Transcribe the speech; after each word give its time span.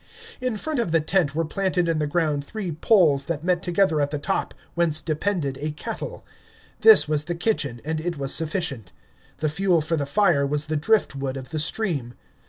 In 0.41 0.57
front 0.57 0.79
of 0.79 0.91
the 0.91 0.99
tent 0.99 1.35
were 1.35 1.45
planted 1.45 1.87
in 1.87 1.99
the 1.99 2.07
ground 2.07 2.43
three 2.43 2.71
poles 2.71 3.25
that 3.25 3.43
met 3.43 3.61
together 3.61 4.01
at 4.01 4.09
the 4.09 4.17
top, 4.17 4.55
whence 4.73 4.99
depended 4.99 5.59
a 5.61 5.69
kettle. 5.69 6.25
This 6.79 7.07
was 7.07 7.25
the 7.25 7.35
kitchen, 7.35 7.79
and 7.85 8.01
it 8.01 8.17
was 8.17 8.33
sufficient. 8.33 8.91
The 9.37 9.47
fuel 9.49 9.79
for 9.79 9.97
the 9.97 10.07
fire 10.07 10.43
was 10.43 10.65
the 10.65 10.75
driftwood 10.75 11.37
of 11.37 11.49
the 11.49 11.59
stream. 11.59 12.15